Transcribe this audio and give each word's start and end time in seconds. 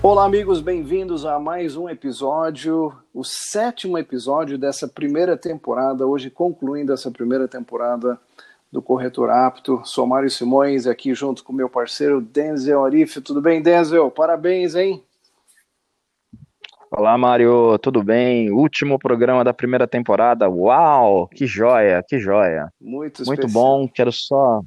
Olá, 0.00 0.24
amigos, 0.24 0.60
bem-vindos 0.60 1.26
a 1.26 1.40
mais 1.40 1.76
um 1.76 1.88
episódio, 1.88 2.96
o 3.12 3.24
sétimo 3.24 3.98
episódio 3.98 4.56
dessa 4.56 4.86
primeira 4.86 5.36
temporada, 5.36 6.06
hoje 6.06 6.30
concluindo 6.30 6.92
essa 6.92 7.10
primeira 7.10 7.48
temporada 7.48 8.16
do 8.70 8.80
Corretor 8.80 9.28
Apto. 9.28 9.82
Sou 9.84 10.06
Mário 10.06 10.30
Simões, 10.30 10.86
aqui 10.86 11.12
junto 11.14 11.42
com 11.42 11.52
meu 11.52 11.68
parceiro 11.68 12.20
Denzel 12.20 12.84
Arif. 12.84 13.20
Tudo 13.20 13.42
bem, 13.42 13.60
Denzel? 13.60 14.08
Parabéns, 14.08 14.76
hein? 14.76 15.02
Olá, 16.92 17.18
Mário, 17.18 17.76
tudo 17.80 18.00
bem? 18.00 18.52
Último 18.52 19.00
programa 19.00 19.42
da 19.42 19.52
primeira 19.52 19.86
temporada. 19.88 20.48
Uau, 20.48 21.26
que 21.26 21.44
joia, 21.44 22.04
que 22.06 22.20
joia. 22.20 22.72
Muito, 22.80 23.24
Muito 23.26 23.48
bom. 23.48 23.88
Quero 23.88 24.12
só 24.12 24.62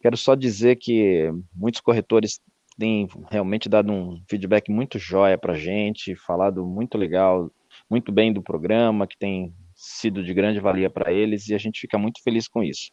quero 0.00 0.16
só 0.16 0.34
dizer 0.34 0.76
que 0.76 1.30
muitos 1.54 1.80
corretores 1.80 2.40
tem 2.80 3.06
realmente 3.30 3.68
dado 3.68 3.92
um 3.92 4.18
feedback 4.26 4.72
muito 4.72 4.98
jóia 4.98 5.36
para 5.36 5.52
gente, 5.52 6.16
falado 6.16 6.64
muito 6.64 6.96
legal, 6.96 7.50
muito 7.90 8.10
bem 8.10 8.32
do 8.32 8.42
programa, 8.42 9.06
que 9.06 9.18
tem 9.18 9.52
sido 9.74 10.24
de 10.24 10.32
grande 10.32 10.60
valia 10.60 10.88
para 10.88 11.12
eles 11.12 11.46
e 11.48 11.54
a 11.54 11.58
gente 11.58 11.78
fica 11.78 11.98
muito 11.98 12.22
feliz 12.22 12.48
com 12.48 12.62
isso. 12.62 12.90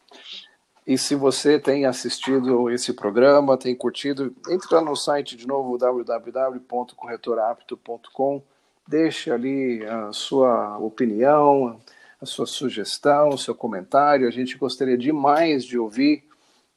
E 0.86 0.98
se 0.98 1.16
você 1.16 1.58
tem 1.58 1.86
assistido 1.86 2.70
esse 2.70 2.92
programa, 2.94 3.58
tem 3.58 3.73
curtido, 3.76 4.36
entre 4.50 4.81
no 4.81 4.95
site 4.95 5.38
de 5.38 5.48
novo 5.48 5.78
www.corretorapto.com, 5.78 8.44
deixe 8.88 9.31
ali 9.31 9.86
a 9.86 10.12
sua 10.12 10.78
opinião, 10.80 11.80
a 12.22 12.26
sua 12.26 12.45
sugestão, 12.45 13.30
o 13.30 13.38
seu 13.38 13.56
comentário. 13.56 14.28
A 14.28 14.31
gente 14.31 14.58
gostaria 14.58 14.98
demais 14.98 15.64
de 15.66 15.78
ouvir 15.78 16.27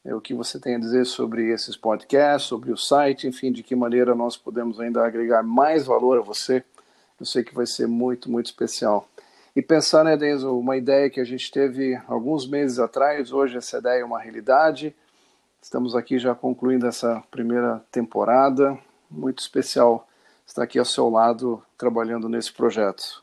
o 0.04 0.20
que 0.20 0.34
você 0.34 0.58
tem 0.58 0.76
a 0.76 0.78
dizer 0.78 1.04
sobre 1.04 1.52
esses 1.52 1.76
podcasts, 1.76 2.48
sobre 2.48 2.72
o 2.72 2.76
site, 2.76 3.28
enfim, 3.28 3.52
de 3.52 3.62
que 3.62 3.76
maneira 3.76 4.14
nós 4.14 4.36
podemos 4.36 4.80
ainda 4.80 5.04
agregar 5.04 5.42
mais 5.42 5.86
valor 5.86 6.18
a 6.18 6.22
você. 6.22 6.64
Eu 7.18 7.26
sei 7.26 7.44
que 7.44 7.54
vai 7.54 7.66
ser 7.66 7.86
muito, 7.86 8.30
muito 8.30 8.46
especial. 8.46 9.06
E 9.54 9.60
pensar, 9.60 10.04
né, 10.04 10.16
Denzo, 10.16 10.58
uma 10.58 10.76
ideia 10.76 11.10
que 11.10 11.20
a 11.20 11.24
gente 11.24 11.50
teve 11.50 12.00
alguns 12.08 12.48
meses 12.48 12.78
atrás, 12.78 13.32
hoje 13.32 13.58
essa 13.58 13.78
ideia 13.78 14.00
é 14.00 14.04
uma 14.04 14.20
realidade. 14.20 14.94
Estamos 15.60 15.94
aqui 15.94 16.18
já 16.18 16.34
concluindo 16.34 16.86
essa 16.86 17.22
primeira 17.30 17.84
temporada. 17.92 18.78
Muito 19.10 19.40
especial 19.40 20.08
estar 20.46 20.62
aqui 20.62 20.78
ao 20.78 20.84
seu 20.84 21.10
lado 21.10 21.62
trabalhando 21.76 22.28
nesse 22.28 22.52
projeto. 22.52 23.22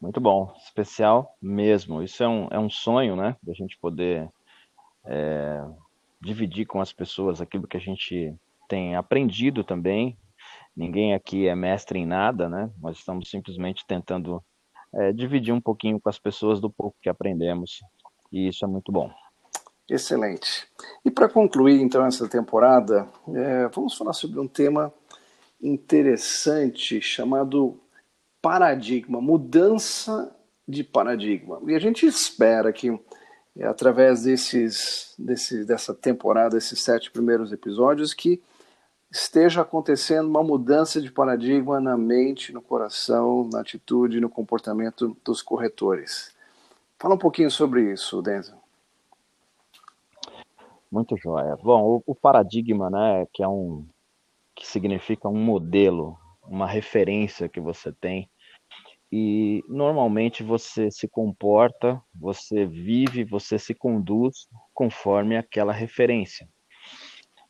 Muito 0.00 0.20
bom, 0.20 0.54
especial 0.62 1.34
mesmo. 1.42 2.02
Isso 2.02 2.22
é 2.22 2.28
um, 2.28 2.48
é 2.52 2.58
um 2.58 2.70
sonho, 2.70 3.16
né, 3.16 3.34
da 3.42 3.52
gente 3.52 3.76
poder 3.78 4.30
é, 5.06 5.64
dividir 6.20 6.66
com 6.66 6.80
as 6.80 6.92
pessoas 6.92 7.40
aquilo 7.40 7.66
que 7.66 7.76
a 7.76 7.80
gente 7.80 8.34
tem 8.68 8.96
aprendido 8.96 9.62
também. 9.62 10.16
Ninguém 10.76 11.14
aqui 11.14 11.48
é 11.48 11.54
mestre 11.54 11.98
em 11.98 12.06
nada, 12.06 12.48
né? 12.48 12.70
Nós 12.80 12.98
estamos 12.98 13.30
simplesmente 13.30 13.84
tentando 13.86 14.42
é, 14.94 15.12
dividir 15.12 15.52
um 15.52 15.60
pouquinho 15.60 16.00
com 16.00 16.08
as 16.08 16.18
pessoas 16.18 16.60
do 16.60 16.70
pouco 16.70 16.96
que 17.00 17.08
aprendemos, 17.08 17.80
e 18.32 18.48
isso 18.48 18.64
é 18.64 18.68
muito 18.68 18.92
bom. 18.92 19.10
Excelente. 19.88 20.66
E 21.04 21.10
para 21.10 21.28
concluir, 21.28 21.80
então, 21.80 22.04
essa 22.04 22.28
temporada, 22.28 23.08
é, 23.28 23.68
vamos 23.68 23.96
falar 23.96 24.12
sobre 24.12 24.40
um 24.40 24.48
tema 24.48 24.92
interessante 25.62 27.00
chamado 27.00 27.80
paradigma, 28.42 29.20
mudança 29.20 30.34
de 30.66 30.82
paradigma. 30.82 31.60
E 31.66 31.74
a 31.74 31.78
gente 31.78 32.04
espera 32.04 32.72
que 32.72 32.98
é 33.58 33.66
através 33.66 34.22
desses, 34.22 35.14
desse, 35.18 35.64
dessa 35.64 35.94
temporada, 35.94 36.58
esses 36.58 36.80
sete 36.80 37.10
primeiros 37.10 37.52
episódios, 37.52 38.12
que 38.12 38.42
esteja 39.10 39.62
acontecendo 39.62 40.28
uma 40.28 40.42
mudança 40.42 41.00
de 41.00 41.10
paradigma 41.10 41.80
na 41.80 41.96
mente, 41.96 42.52
no 42.52 42.60
coração, 42.60 43.48
na 43.50 43.60
atitude, 43.60 44.20
no 44.20 44.28
comportamento 44.28 45.16
dos 45.24 45.40
corretores. 45.40 46.34
Fala 46.98 47.14
um 47.14 47.18
pouquinho 47.18 47.50
sobre 47.50 47.92
isso, 47.92 48.20
Denzel. 48.20 48.58
Muito 50.90 51.16
jóia. 51.16 51.56
Bom, 51.62 51.82
o, 51.82 52.02
o, 52.06 52.14
paradigma, 52.14 52.90
né, 52.90 53.26
que 53.32 53.42
é 53.42 53.48
um 53.48 53.86
que 54.54 54.66
significa 54.66 55.28
um 55.28 55.38
modelo, 55.38 56.18
uma 56.42 56.66
referência 56.66 57.48
que 57.48 57.60
você 57.60 57.92
tem 57.92 58.30
e 59.18 59.64
normalmente 59.66 60.42
você 60.42 60.90
se 60.90 61.08
comporta, 61.08 61.98
você 62.14 62.66
vive, 62.66 63.24
você 63.24 63.58
se 63.58 63.74
conduz 63.74 64.46
conforme 64.74 65.38
aquela 65.38 65.72
referência. 65.72 66.46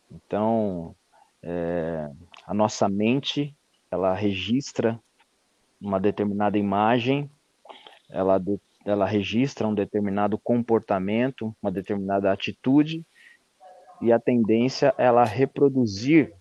Então, 0.09 0.95
é, 1.43 2.09
a 2.47 2.55
nossa 2.55 2.89
mente, 2.89 3.53
ela 3.91 4.15
registra 4.15 4.97
uma 5.81 5.99
determinada 5.99 6.57
imagem, 6.57 7.29
ela, 8.09 8.41
ela 8.85 9.05
registra 9.05 9.67
um 9.67 9.75
determinado 9.75 10.39
comportamento, 10.39 11.53
uma 11.61 11.73
determinada 11.73 12.31
atitude, 12.31 13.05
e 14.01 14.13
a 14.13 14.21
tendência 14.21 14.95
é 14.97 15.07
ela 15.07 15.25
reproduzir 15.25 16.33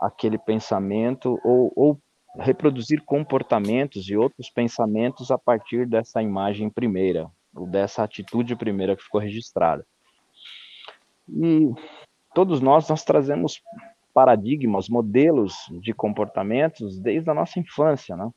aquele 0.00 0.38
pensamento 0.38 1.38
ou, 1.44 1.72
ou 1.76 2.00
reproduzir 2.36 3.02
comportamentos 3.04 4.08
e 4.08 4.16
outros 4.16 4.50
pensamentos 4.50 5.30
a 5.30 5.38
partir 5.38 5.86
dessa 5.86 6.22
imagem 6.22 6.68
primeira, 6.68 7.30
ou 7.54 7.66
dessa 7.66 8.02
atitude 8.02 8.56
primeira 8.56 8.96
que 8.96 9.04
ficou 9.04 9.20
registrada. 9.20 9.86
E 11.28 11.70
todos 12.34 12.60
nós, 12.60 12.88
nós 12.88 13.04
trazemos 13.04 13.62
paradigmas, 14.12 14.88
modelos 14.88 15.54
de 15.80 15.92
comportamentos 15.92 16.98
desde 16.98 17.30
a 17.30 17.34
nossa 17.34 17.58
infância, 17.58 18.16
né? 18.16 18.30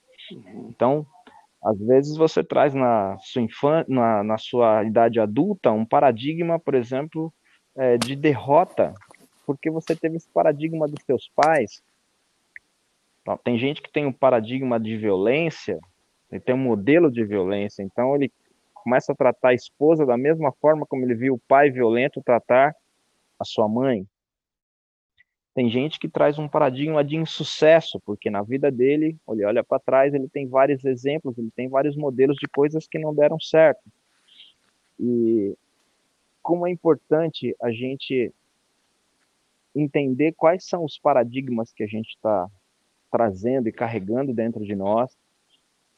Então, 0.70 1.06
às 1.64 1.78
vezes 1.80 2.18
você 2.18 2.44
traz 2.44 2.74
na 2.74 3.18
sua, 3.20 3.42
infância, 3.42 3.86
na, 3.88 4.24
na 4.24 4.38
sua 4.38 4.84
idade 4.84 5.20
adulta 5.20 5.72
um 5.72 5.86
paradigma, 5.86 6.60
por 6.60 6.76
exemplo, 6.76 7.34
é, 7.76 7.98
de 7.98 8.16
derrota, 8.16 8.94
porque 9.46 9.70
você 9.70 9.96
teve 9.96 10.18
esse 10.18 10.30
paradigma 10.30 10.88
dos 10.88 11.04
seus 11.06 11.32
pais, 11.36 11.82
então, 13.28 13.38
tem 13.44 13.58
gente 13.58 13.82
que 13.82 13.92
tem 13.92 14.06
um 14.06 14.14
paradigma 14.14 14.80
de 14.80 14.96
violência, 14.96 15.78
ele 16.32 16.40
tem 16.40 16.56
um 16.56 16.58
modelo 16.58 17.12
de 17.12 17.26
violência, 17.26 17.84
então 17.84 18.16
ele 18.16 18.32
começa 18.74 19.12
a 19.12 19.16
tratar 19.16 19.50
a 19.50 19.54
esposa 19.54 20.06
da 20.06 20.16
mesma 20.18 20.54
forma 20.62 20.86
como 20.86 21.04
ele 21.04 21.14
viu 21.14 21.34
o 21.34 21.42
pai 21.46 21.70
violento 21.70 22.22
tratar 22.24 22.74
a 23.38 23.44
sua 23.44 23.68
mãe. 23.68 24.08
Tem 25.54 25.70
gente 25.70 26.00
que 26.00 26.08
traz 26.08 26.40
um 26.40 26.48
paradigma 26.48 27.04
de 27.04 27.18
insucesso, 27.18 28.00
porque 28.06 28.30
na 28.30 28.44
vida 28.44 28.72
dele, 28.72 29.18
ele 29.28 29.44
olha 29.44 29.62
para 29.62 29.78
trás, 29.78 30.14
ele 30.14 30.30
tem 30.30 30.48
vários 30.48 30.86
exemplos, 30.86 31.38
ele 31.38 31.52
tem 31.54 31.68
vários 31.68 31.98
modelos 31.98 32.38
de 32.38 32.48
coisas 32.48 32.88
que 32.88 32.98
não 32.98 33.14
deram 33.14 33.38
certo. 33.42 33.84
E 34.98 35.54
como 36.42 36.66
é 36.66 36.72
importante 36.72 37.54
a 37.62 37.72
gente 37.72 38.34
entender 39.76 40.32
quais 40.32 40.66
são 40.66 40.86
os 40.86 40.98
paradigmas 40.98 41.74
que 41.74 41.84
a 41.84 41.88
gente 41.88 42.12
está 42.12 42.50
trazendo 43.18 43.68
e 43.68 43.72
carregando 43.72 44.32
dentro 44.32 44.64
de 44.64 44.76
nós 44.76 45.18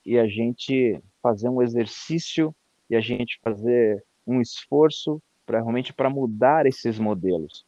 e 0.05 0.17
a 0.17 0.25
gente 0.25 1.03
fazer 1.21 1.49
um 1.49 1.61
exercício 1.61 2.55
e 2.89 2.95
a 2.95 3.01
gente 3.01 3.37
fazer 3.43 4.01
um 4.25 4.39
esforço 4.39 5.21
para 5.45 5.59
realmente 5.59 5.91
para 5.93 6.09
mudar 6.09 6.65
esses 6.65 6.97
modelos. 6.97 7.65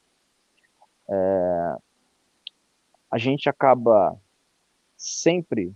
É, 1.10 1.76
a 3.12 3.18
gente 3.18 3.50
acaba 3.50 4.18
sempre, 4.96 5.74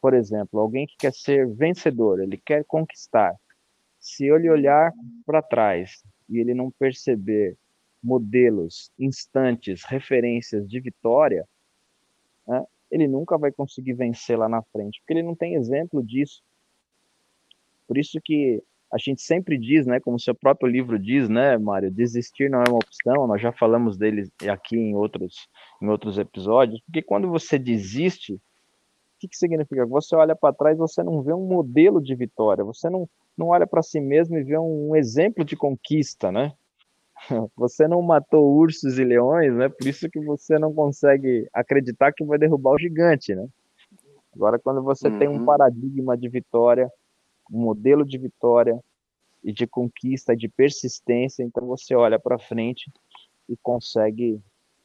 por 0.00 0.14
exemplo, 0.14 0.58
alguém 0.58 0.86
que 0.86 0.96
quer 0.96 1.12
ser 1.12 1.46
vencedor, 1.48 2.22
ele 2.22 2.38
quer 2.38 2.64
conquistar. 2.64 3.36
Se 4.00 4.24
ele 4.26 4.48
olhar 4.48 4.90
para 5.26 5.42
trás 5.42 6.02
e 6.30 6.38
ele 6.38 6.54
não 6.54 6.70
perceber 6.70 7.58
modelos, 8.02 8.90
instantes, 8.98 9.84
referências 9.84 10.66
de 10.66 10.80
vitória, 10.80 11.46
né, 12.46 12.64
ele 12.90 13.06
nunca 13.06 13.36
vai 13.36 13.52
conseguir 13.52 13.94
vencer 13.94 14.38
lá 14.38 14.48
na 14.48 14.62
frente, 14.62 15.00
porque 15.00 15.12
ele 15.12 15.22
não 15.22 15.34
tem 15.34 15.54
exemplo 15.54 16.02
disso. 16.02 16.42
Por 17.86 17.98
isso 17.98 18.20
que 18.22 18.62
a 18.90 18.96
gente 18.98 19.20
sempre 19.20 19.58
diz, 19.58 19.86
né, 19.86 20.00
como 20.00 20.18
seu 20.18 20.34
próprio 20.34 20.70
livro 20.70 20.98
diz, 20.98 21.28
né, 21.28 21.58
Mário, 21.58 21.90
desistir 21.90 22.50
não 22.50 22.60
é 22.60 22.64
uma 22.68 22.78
opção, 22.78 23.26
nós 23.26 23.40
já 23.40 23.52
falamos 23.52 23.98
dele 23.98 24.30
aqui 24.50 24.76
em 24.76 24.94
outros, 24.94 25.48
em 25.82 25.88
outros 25.88 26.18
episódios, 26.18 26.80
porque 26.80 27.02
quando 27.02 27.28
você 27.28 27.58
desiste, 27.58 28.34
o 28.34 28.40
que, 29.20 29.28
que 29.28 29.36
significa? 29.36 29.84
Você 29.86 30.16
olha 30.16 30.34
para 30.34 30.54
trás, 30.54 30.78
você 30.78 31.02
não 31.02 31.22
vê 31.22 31.34
um 31.34 31.46
modelo 31.46 32.00
de 32.00 32.14
vitória, 32.14 32.64
você 32.64 32.88
não, 32.88 33.08
não 33.36 33.48
olha 33.48 33.66
para 33.66 33.82
si 33.82 34.00
mesmo 34.00 34.38
e 34.38 34.44
vê 34.44 34.56
um, 34.56 34.90
um 34.90 34.96
exemplo 34.96 35.44
de 35.44 35.56
conquista, 35.56 36.32
né? 36.32 36.52
Você 37.56 37.88
não 37.88 38.00
matou 38.02 38.54
ursos 38.56 38.98
e 38.98 39.04
leões, 39.04 39.54
né? 39.54 39.68
Por 39.68 39.86
isso 39.86 40.08
que 40.08 40.20
você 40.20 40.58
não 40.58 40.72
consegue 40.72 41.48
acreditar 41.52 42.12
que 42.12 42.24
vai 42.24 42.38
derrubar 42.38 42.72
o 42.72 42.78
gigante, 42.78 43.34
né? 43.34 43.46
Agora, 44.34 44.58
quando 44.58 44.82
você 44.82 45.08
uhum. 45.08 45.18
tem 45.18 45.28
um 45.28 45.38
uhum. 45.38 45.44
paradigma 45.44 46.16
de 46.16 46.28
vitória, 46.28 46.88
um 47.50 47.60
modelo 47.60 48.04
de 48.04 48.16
vitória 48.18 48.78
e 49.42 49.52
de 49.52 49.66
conquista, 49.66 50.36
de 50.36 50.48
persistência, 50.48 51.42
então 51.42 51.66
você 51.66 51.94
olha 51.94 52.20
para 52.20 52.38
frente 52.38 52.90
e 53.48 53.56
consegue 53.56 54.40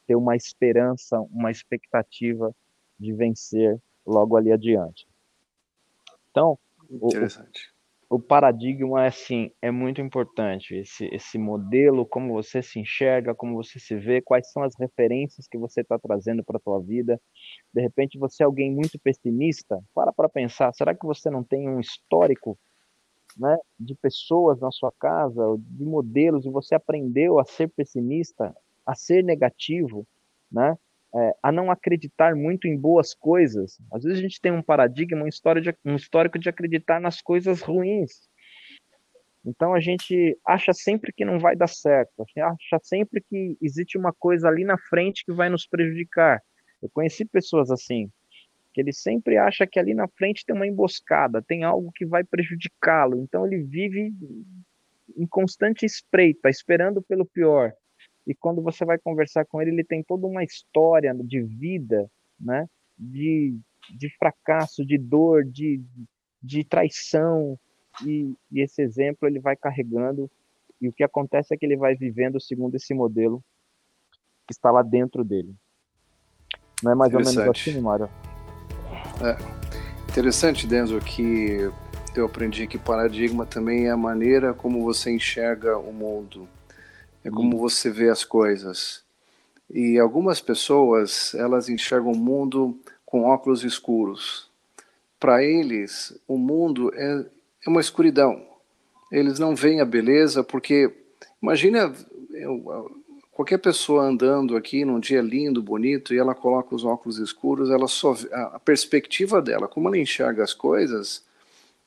ter 0.07 0.15
uma 0.15 0.35
esperança, 0.35 1.19
uma 1.31 1.51
expectativa 1.51 2.53
de 2.99 3.13
vencer 3.13 3.79
logo 4.05 4.35
ali 4.35 4.51
adiante. 4.51 5.07
Então, 6.31 6.57
Interessante. 6.89 7.69
O, 7.69 7.72
o 8.13 8.19
paradigma 8.19 9.05
é 9.05 9.07
assim, 9.07 9.49
é 9.59 9.71
muito 9.71 9.99
importante. 9.99 10.75
Esse, 10.75 11.05
esse 11.11 11.39
modelo, 11.39 12.05
como 12.05 12.31
você 12.31 12.61
se 12.61 12.79
enxerga, 12.79 13.33
como 13.33 13.55
você 13.55 13.79
se 13.79 13.95
vê, 13.95 14.21
quais 14.21 14.51
são 14.51 14.61
as 14.61 14.75
referências 14.79 15.47
que 15.47 15.57
você 15.57 15.81
está 15.81 15.97
trazendo 15.97 16.43
para 16.43 16.57
a 16.57 16.59
tua 16.59 16.79
vida. 16.79 17.19
De 17.73 17.81
repente, 17.81 18.19
você 18.19 18.43
é 18.43 18.45
alguém 18.45 18.71
muito 18.71 18.99
pessimista. 18.99 19.83
Para 19.95 20.13
para 20.13 20.29
pensar. 20.29 20.71
Será 20.75 20.93
que 20.93 21.07
você 21.07 21.31
não 21.31 21.43
tem 21.43 21.67
um 21.67 21.79
histórico 21.79 22.55
né, 23.35 23.57
de 23.79 23.95
pessoas 23.95 24.59
na 24.59 24.69
sua 24.69 24.91
casa, 24.99 25.41
de 25.57 25.83
modelos, 25.83 26.45
e 26.45 26.51
você 26.51 26.75
aprendeu 26.75 27.39
a 27.39 27.45
ser 27.45 27.67
pessimista, 27.69 28.55
a 28.85 28.93
ser 28.93 29.23
negativo, 29.23 30.05
né? 30.51 30.77
É, 31.15 31.31
a 31.43 31.51
não 31.51 31.69
acreditar 31.69 32.35
muito 32.35 32.67
em 32.67 32.75
boas 32.75 33.13
coisas. 33.13 33.77
Às 33.91 34.03
vezes 34.03 34.17
a 34.17 34.21
gente 34.21 34.41
tem 34.41 34.51
um 34.51 34.63
paradigma, 34.63 35.23
um, 35.23 35.61
de, 35.61 35.75
um 35.85 35.95
histórico 35.95 36.39
de 36.39 36.49
acreditar 36.49 36.99
nas 36.99 37.21
coisas 37.21 37.61
ruins. 37.61 38.27
Então 39.45 39.73
a 39.73 39.79
gente 39.79 40.37
acha 40.47 40.73
sempre 40.73 41.11
que 41.11 41.25
não 41.25 41.37
vai 41.37 41.55
dar 41.55 41.67
certo, 41.67 42.25
acha 42.37 42.79
sempre 42.81 43.21
que 43.21 43.57
existe 43.61 43.97
uma 43.97 44.13
coisa 44.13 44.47
ali 44.47 44.63
na 44.63 44.77
frente 44.77 45.25
que 45.25 45.33
vai 45.33 45.49
nos 45.49 45.67
prejudicar. 45.67 46.41
Eu 46.81 46.89
conheci 46.89 47.25
pessoas 47.25 47.69
assim, 47.69 48.09
que 48.73 48.81
ele 48.81 48.93
sempre 48.93 49.37
acha 49.37 49.67
que 49.67 49.79
ali 49.79 49.93
na 49.93 50.07
frente 50.17 50.45
tem 50.45 50.55
uma 50.55 50.67
emboscada, 50.67 51.41
tem 51.41 51.63
algo 51.63 51.91
que 51.93 52.05
vai 52.05 52.23
prejudicá-lo. 52.23 53.21
Então 53.21 53.45
ele 53.45 53.61
vive 53.63 54.11
em 55.15 55.27
constante 55.27 55.85
espreita, 55.85 56.49
esperando 56.49 57.01
pelo 57.01 57.25
pior. 57.25 57.73
E 58.25 58.33
quando 58.33 58.61
você 58.61 58.85
vai 58.85 58.97
conversar 58.97 59.45
com 59.45 59.61
ele, 59.61 59.71
ele 59.71 59.83
tem 59.83 60.03
toda 60.03 60.25
uma 60.25 60.43
história 60.43 61.13
de 61.13 61.41
vida, 61.41 62.09
né? 62.39 62.67
De, 62.97 63.57
de 63.89 64.09
fracasso, 64.17 64.85
de 64.85 64.97
dor, 64.97 65.43
de, 65.43 65.81
de 66.41 66.63
traição. 66.63 67.59
E, 68.05 68.33
e 68.51 68.61
esse 68.61 68.81
exemplo 68.81 69.27
ele 69.27 69.39
vai 69.39 69.55
carregando. 69.55 70.29
E 70.79 70.87
o 70.87 70.93
que 70.93 71.03
acontece 71.03 71.53
é 71.53 71.57
que 71.57 71.65
ele 71.65 71.77
vai 71.77 71.95
vivendo 71.95 72.39
segundo 72.39 72.75
esse 72.75 72.93
modelo 72.93 73.43
que 74.47 74.53
está 74.53 74.71
lá 74.71 74.81
dentro 74.81 75.23
dele. 75.23 75.53
Não 76.81 76.91
é 76.91 76.95
mais 76.95 77.13
ou 77.13 77.19
menos 77.19 77.37
assim, 77.37 77.79
Mário? 77.79 78.09
É. 79.23 79.37
Interessante, 80.09 80.67
Denzo, 80.67 80.99
que 80.99 81.71
eu 82.15 82.25
aprendi 82.25 82.67
que 82.67 82.77
paradigma 82.77 83.45
também 83.45 83.87
é 83.87 83.91
a 83.91 83.97
maneira 83.97 84.53
como 84.53 84.83
você 84.83 85.11
enxerga 85.11 85.77
o 85.77 85.91
mundo, 85.91 86.47
é 87.23 87.29
como 87.29 87.57
você 87.57 87.89
vê 87.89 88.09
as 88.09 88.23
coisas. 88.23 89.03
E 89.69 89.97
algumas 89.97 90.41
pessoas, 90.41 91.33
elas 91.33 91.69
enxergam 91.69 92.11
o 92.11 92.17
mundo 92.17 92.77
com 93.05 93.23
óculos 93.23 93.63
escuros. 93.63 94.49
Para 95.19 95.43
eles, 95.43 96.19
o 96.27 96.37
mundo 96.37 96.91
é, 96.93 97.25
é 97.65 97.69
uma 97.69 97.81
escuridão. 97.81 98.45
Eles 99.11 99.39
não 99.39 99.55
veem 99.55 99.79
a 99.79 99.85
beleza 99.85 100.43
porque, 100.43 100.91
imagina, 101.41 101.93
eu, 102.31 103.03
qualquer 103.31 103.57
pessoa 103.57 104.03
andando 104.03 104.55
aqui 104.55 104.85
num 104.85 104.99
dia 104.99 105.21
lindo, 105.21 105.61
bonito, 105.61 106.13
e 106.13 106.17
ela 106.17 106.35
coloca 106.35 106.75
os 106.75 106.85
óculos 106.85 107.17
escuros, 107.17 107.69
ela 107.69 107.87
só 107.87 108.15
a 108.31 108.59
perspectiva 108.59 109.41
dela, 109.41 109.67
como 109.67 109.87
ela 109.87 109.97
enxerga 109.97 110.43
as 110.43 110.53
coisas, 110.53 111.23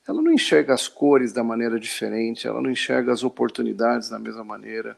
ela 0.07 0.23
não 0.23 0.33
enxerga 0.33 0.75
as 0.75 0.89
cores 0.89 1.33
da 1.33 1.43
maneira 1.43 1.79
diferente, 1.81 2.47
ela 2.47 2.61
não 2.61 2.71
enxerga 2.71 3.13
as 3.13 3.25
oportunidades 3.25 4.09
da 4.09 4.19
mesma 4.19 4.45
maneira. 4.45 4.97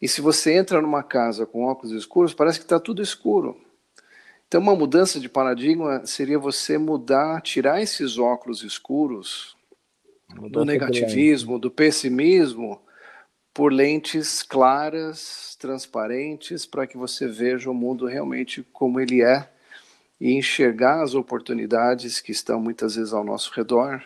E 0.00 0.08
se 0.08 0.20
você 0.20 0.54
entra 0.54 0.80
numa 0.80 1.02
casa 1.02 1.44
com 1.44 1.64
óculos 1.64 1.92
escuros, 1.92 2.32
parece 2.32 2.58
que 2.58 2.64
está 2.64 2.80
tudo 2.80 3.02
escuro. 3.02 3.60
Então, 4.48 4.60
uma 4.60 4.74
mudança 4.74 5.20
de 5.20 5.28
paradigma 5.28 6.04
seria 6.04 6.38
você 6.38 6.76
mudar, 6.76 7.40
tirar 7.42 7.80
esses 7.80 8.18
óculos 8.18 8.62
escuros 8.62 9.56
do 10.50 10.64
negativismo, 10.64 11.58
do 11.58 11.70
pessimismo, 11.70 12.80
por 13.52 13.72
lentes 13.72 14.42
claras, 14.42 15.56
transparentes, 15.58 16.66
para 16.66 16.86
que 16.86 16.96
você 16.96 17.26
veja 17.26 17.70
o 17.70 17.74
mundo 17.74 18.06
realmente 18.06 18.62
como 18.72 19.00
ele 19.00 19.22
é 19.22 19.48
e 20.20 20.32
enxergar 20.32 21.02
as 21.02 21.14
oportunidades 21.14 22.20
que 22.20 22.32
estão 22.32 22.60
muitas 22.60 22.94
vezes 22.94 23.12
ao 23.12 23.24
nosso 23.24 23.52
redor. 23.54 24.02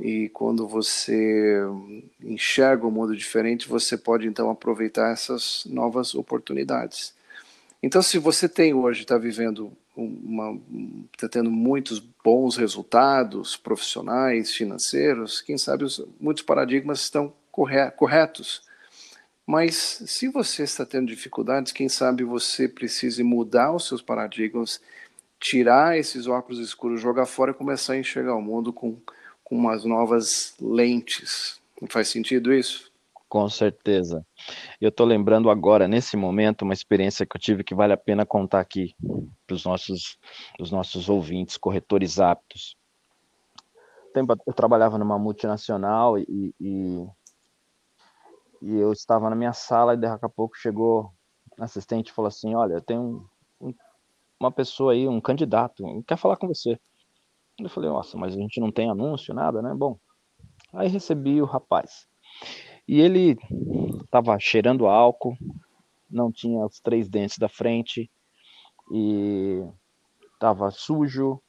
E 0.00 0.28
quando 0.30 0.66
você 0.66 1.60
enxerga 2.22 2.86
o 2.86 2.90
mundo 2.90 3.16
diferente, 3.16 3.68
você 3.68 3.96
pode 3.96 4.26
então 4.26 4.50
aproveitar 4.50 5.12
essas 5.12 5.64
novas 5.66 6.14
oportunidades. 6.14 7.14
Então, 7.82 8.02
se 8.02 8.18
você 8.18 8.48
tem 8.48 8.74
hoje, 8.74 9.02
está 9.02 9.16
vivendo 9.18 9.72
está 11.12 11.28
tendo 11.28 11.50
muitos 11.50 11.98
bons 11.98 12.56
resultados 12.56 13.56
profissionais, 13.56 14.52
financeiros, 14.52 15.40
quem 15.40 15.58
sabe 15.58 15.84
os, 15.84 16.02
muitos 16.18 16.42
paradigmas 16.42 17.00
estão 17.00 17.32
corretos. 17.50 18.62
Mas 19.46 20.02
se 20.06 20.28
você 20.28 20.62
está 20.62 20.86
tendo 20.86 21.08
dificuldades, 21.08 21.72
quem 21.72 21.88
sabe 21.88 22.22
você 22.22 22.68
precise 22.68 23.22
mudar 23.22 23.72
os 23.72 23.88
seus 23.88 24.00
paradigmas, 24.00 24.80
tirar 25.40 25.98
esses 25.98 26.26
óculos 26.26 26.60
escuros, 26.60 27.00
jogar 27.00 27.26
fora 27.26 27.50
e 27.50 27.54
começar 27.54 27.94
a 27.94 27.98
enxergar 27.98 28.36
o 28.36 28.42
mundo 28.42 28.72
com, 28.72 28.96
com 29.50 29.56
umas 29.56 29.84
novas 29.84 30.54
lentes. 30.58 31.60
Não 31.82 31.88
faz 31.88 32.08
sentido 32.08 32.54
isso? 32.54 32.90
Com 33.28 33.48
certeza. 33.48 34.26
Eu 34.80 34.88
estou 34.88 35.06
lembrando 35.06 35.50
agora, 35.50 35.86
nesse 35.86 36.16
momento, 36.16 36.62
uma 36.62 36.72
experiência 36.72 37.26
que 37.26 37.36
eu 37.36 37.40
tive 37.40 37.62
que 37.62 37.74
vale 37.74 37.92
a 37.92 37.96
pena 37.96 38.24
contar 38.24 38.60
aqui 38.60 38.94
para 39.46 39.54
os 39.54 39.64
nossos, 39.64 40.18
os 40.58 40.70
nossos 40.70 41.08
ouvintes, 41.08 41.56
corretores 41.56 42.18
aptos. 42.18 42.76
Eu 44.46 44.54
trabalhava 44.54 44.98
numa 44.98 45.18
multinacional 45.18 46.18
e, 46.18 46.54
e 46.58 47.06
e 48.62 48.76
eu 48.76 48.92
estava 48.92 49.30
na 49.30 49.36
minha 49.36 49.52
sala 49.52 49.94
e 49.94 49.96
daqui 49.96 50.24
a 50.24 50.28
pouco 50.28 50.56
chegou 50.56 51.12
um 51.58 51.64
assistente 51.64 52.08
e 52.08 52.12
falou 52.12 52.28
assim, 52.28 52.54
olha, 52.54 52.80
tem 52.80 52.98
um, 52.98 53.26
uma 54.38 54.52
pessoa 54.52 54.92
aí, 54.92 55.08
um 55.08 55.20
candidato, 55.20 55.84
quer 56.06 56.16
falar 56.16 56.36
com 56.36 56.46
você. 56.46 56.78
Eu 57.62 57.68
falei, 57.68 57.90
nossa, 57.90 58.16
mas 58.16 58.34
a 58.34 58.38
gente 58.38 58.60
não 58.60 58.70
tem 58.70 58.90
anúncio, 58.90 59.34
nada, 59.34 59.60
né? 59.60 59.74
Bom, 59.74 59.98
aí 60.72 60.88
recebi 60.88 61.40
o 61.40 61.46
rapaz. 61.46 62.06
E 62.86 63.00
ele 63.00 63.36
estava 64.02 64.38
cheirando 64.38 64.86
álcool, 64.86 65.36
não 66.10 66.32
tinha 66.32 66.64
os 66.64 66.80
três 66.80 67.08
dentes 67.08 67.38
da 67.38 67.48
frente 67.48 68.10
e 68.90 69.64
estava 70.32 70.70
sujo. 70.70 71.40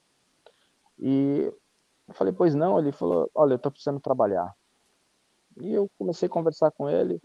E 0.99 1.51
eu 2.07 2.13
falei, 2.13 2.33
pois 2.33 2.53
não? 2.53 2.77
Ele 2.77 2.91
falou, 2.91 3.29
olha, 3.33 3.53
eu 3.53 3.57
estou 3.57 3.71
precisando 3.71 3.99
trabalhar. 3.99 4.53
E 5.59 5.73
eu 5.73 5.89
comecei 5.97 6.27
a 6.27 6.29
conversar 6.29 6.71
com 6.71 6.89
ele. 6.89 7.21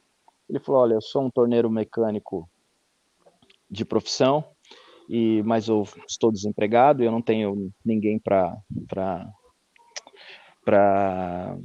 Ele 0.49 0.59
falou: 0.59 0.83
Olha, 0.83 0.95
eu 0.95 1.01
sou 1.03 1.23
um 1.23 1.31
torneiro 1.31 1.71
mecânico 1.71 2.49
de 3.71 3.85
profissão, 3.85 4.45
e 5.09 5.43
mas 5.45 5.69
eu 5.69 5.87
estou 6.09 6.33
desempregado 6.33 7.03
e 7.03 7.07
eu 7.07 7.13
não 7.13 7.23
tenho 7.23 7.71
ninguém 7.85 8.19
para 8.19 8.57
para 8.89 11.57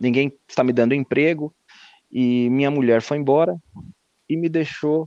ninguém 0.00 0.32
está 0.48 0.64
me 0.64 0.72
dando 0.72 0.94
emprego 0.94 1.54
e 2.10 2.48
minha 2.50 2.70
mulher 2.70 3.02
foi 3.02 3.18
embora 3.18 3.56
e 4.28 4.36
me 4.36 4.48
deixou 4.48 5.06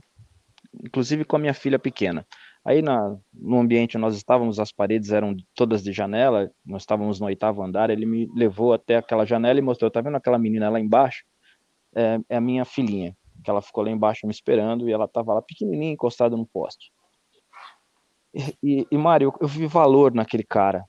inclusive 0.84 1.24
com 1.24 1.36
a 1.36 1.40
minha 1.40 1.54
filha 1.54 1.78
pequena 1.78 2.24
Aí 2.66 2.82
na, 2.82 3.16
no 3.32 3.60
ambiente 3.60 3.96
nós 3.96 4.16
estávamos, 4.16 4.58
as 4.58 4.72
paredes 4.72 5.12
eram 5.12 5.36
todas 5.54 5.84
de 5.84 5.92
janela, 5.92 6.50
nós 6.64 6.82
estávamos 6.82 7.20
no 7.20 7.26
oitavo 7.26 7.62
andar, 7.62 7.90
ele 7.90 8.04
me 8.04 8.28
levou 8.34 8.72
até 8.72 8.96
aquela 8.96 9.24
janela 9.24 9.60
e 9.60 9.62
mostrou, 9.62 9.88
tá 9.88 10.00
vendo 10.00 10.16
aquela 10.16 10.36
menina 10.36 10.68
lá 10.68 10.80
embaixo? 10.80 11.24
É, 11.94 12.18
é 12.28 12.36
a 12.36 12.40
minha 12.40 12.64
filhinha, 12.64 13.16
que 13.44 13.48
ela 13.48 13.62
ficou 13.62 13.84
lá 13.84 13.90
embaixo 13.90 14.26
me 14.26 14.32
esperando 14.32 14.88
e 14.88 14.92
ela 14.92 15.04
estava 15.04 15.32
lá 15.32 15.40
pequenininha, 15.40 15.92
encostada 15.92 16.36
no 16.36 16.44
poste. 16.44 16.90
E, 18.62 18.86
e, 18.90 18.98
Mário, 18.98 19.32
eu, 19.40 19.48
vi 19.48 19.66
valor 19.66 20.12
naquele 20.12 20.44
cara. 20.44 20.84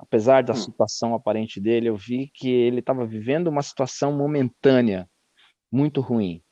Apesar 0.00 0.42
da 0.42 0.54
hum. 0.54 0.56
situação 0.56 1.14
aparente 1.14 1.60
dele, 1.60 1.88
eu 1.88 1.96
vi 1.96 2.30
que 2.32 2.48
ele 2.48 2.80
estava 2.80 3.04
vivendo 3.04 3.48
uma 3.48 3.62
situação 3.62 4.16
momentânea, 4.16 5.08
muito 5.70 6.00
ruim. 6.00 6.42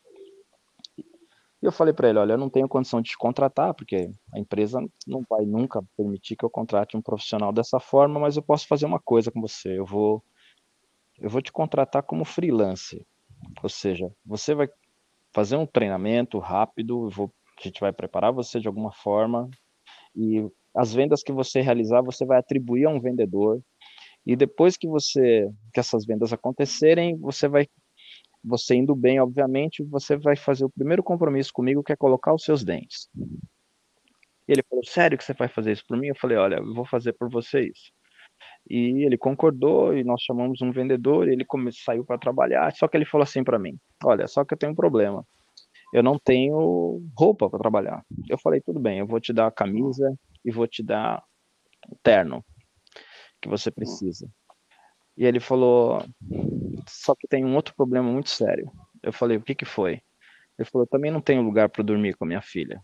E 0.99 1.65
eu 1.65 1.73
falei 1.73 1.95
para 1.95 2.11
ele, 2.11 2.19
olha, 2.19 2.35
eu 2.35 2.39
não 2.39 2.51
tenho 2.51 2.69
condição 2.69 3.01
de 3.01 3.11
te 3.11 3.17
contratar, 3.17 3.73
porque 3.73 4.11
a 4.35 4.39
empresa 4.39 4.79
não 5.07 5.23
vai 5.29 5.47
nunca 5.47 5.83
permitir 5.97 6.37
que 6.37 6.45
eu 6.45 6.51
contrate 6.51 6.97
um 6.97 7.03
profissional 7.03 7.51
dessa 7.51 7.81
forma, 7.81 8.21
mas 8.21 8.37
eu 8.37 8.43
posso 8.43 8.67
fazer 8.67 8.85
uma 8.85 9.01
coisa 9.01 9.31
com 9.31 9.41
você, 9.41 9.79
eu 9.79 9.87
vou 9.87 10.23
eu 11.19 11.31
vou 11.31 11.41
te 11.41 11.51
contratar 11.51 12.03
como 12.03 12.27
freelancer. 12.27 13.03
Ou 13.63 13.71
seja, 13.71 14.13
você 14.23 14.55
vai 14.55 14.69
fazer 15.33 15.57
um 15.57 15.65
treinamento 15.65 16.39
rápido, 16.39 17.09
vou, 17.09 17.33
a 17.59 17.63
gente 17.63 17.81
vai 17.81 17.91
preparar 17.91 18.33
você 18.33 18.61
de 18.61 18.69
alguma 18.69 18.93
forma 18.93 19.49
e 20.17 20.49
as 20.75 20.93
vendas 20.93 21.23
que 21.23 21.33
você 21.33 21.61
realizar, 21.61 22.03
você 22.03 22.25
vai 22.25 22.39
atribuir 22.39 22.87
a 22.87 22.91
um 22.91 23.01
vendedor. 23.01 23.61
E 24.25 24.35
depois 24.35 24.77
que 24.77 24.89
você 24.89 25.49
que 25.73 25.81
essas 25.81 26.05
vendas 26.05 26.33
acontecerem, 26.33 27.17
você 27.17 27.49
vai 27.49 27.67
você 28.43 28.77
indo 28.77 28.95
bem, 28.95 29.21
obviamente, 29.21 29.83
você 29.83 30.17
vai 30.17 30.37
fazer 30.37 30.65
o 30.65 30.71
primeiro 30.71 31.03
compromisso 31.03 31.53
comigo, 31.53 31.83
que 31.83 31.93
é 31.93 31.97
colocar 31.97 32.33
os 32.33 32.45
seus 32.45 32.63
dentes. 32.63 33.09
Ele 34.47 34.63
falou, 34.69 34.85
sério 34.85 35.19
que 35.19 35.25
você 35.25 35.35
vai 35.35 35.49
fazer 35.49 35.73
isso 35.73 35.85
por 35.89 35.97
mim? 35.97 36.09
Eu 36.09 36.15
falei, 36.15 36.37
olha, 36.37 36.57
eu 36.57 36.73
vou 36.73 36.85
fazer 36.85 37.13
por 37.15 37.29
você 37.29 37.63
isso. 37.63 37.91
E 38.69 39.05
ele 39.05 39.19
concordou 39.19 39.97
e 39.97 40.05
nós 40.05 40.23
chamamos 40.23 40.61
um 40.63 40.71
vendedor, 40.71 41.29
e 41.29 41.33
ele 41.33 41.45
saiu 41.73 42.05
para 42.05 42.19
trabalhar, 42.19 42.73
só 42.73 42.87
que 42.87 42.97
ele 42.97 43.05
falou 43.05 43.23
assim 43.25 43.43
para 43.43 43.59
mim, 43.59 43.77
olha, 44.05 44.27
só 44.27 44.45
que 44.45 44.55
eu 44.55 44.59
tenho 44.59 44.73
um 44.73 44.77
problema. 44.77 45.25
Eu 45.93 46.03
não 46.03 46.19
tenho 46.19 47.03
roupa 47.17 47.49
para 47.49 47.59
trabalhar. 47.59 48.05
Eu 48.29 48.39
falei, 48.39 48.61
tudo 48.61 48.81
bem, 48.81 48.99
eu 48.99 49.07
vou 49.07 49.21
te 49.21 49.33
dar 49.33 49.47
a 49.47 49.53
camisa 49.53 50.15
e 50.45 50.51
vou 50.51 50.67
te 50.67 50.83
dar 50.83 51.23
o 51.89 51.97
terno 52.03 52.45
que 53.41 53.49
você 53.49 53.71
precisa. 53.71 54.29
E 55.17 55.25
ele 55.25 55.41
falou, 55.41 56.03
só 56.89 57.15
que 57.15 57.27
tem 57.27 57.45
um 57.45 57.55
outro 57.55 57.75
problema 57.75 58.11
muito 58.11 58.29
sério. 58.29 58.71
Eu 59.03 59.13
falei, 59.13 59.37
o 59.37 59.43
que 59.43 59.55
que 59.55 59.65
foi? 59.65 60.03
Ele 60.59 60.69
falou, 60.69 60.87
também 60.87 61.11
não 61.11 61.21
tenho 61.21 61.43
lugar 61.43 61.69
para 61.69 61.83
dormir 61.83 62.15
com 62.15 62.25
a 62.25 62.29
minha 62.29 62.43
filha. 62.43 62.83